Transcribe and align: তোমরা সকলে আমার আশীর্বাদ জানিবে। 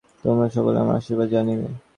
তোমরা 0.23 0.47
সকলে 0.55 0.77
আমার 0.83 0.95
আশীর্বাদ 0.99 1.27
জানিবে। 1.35 1.67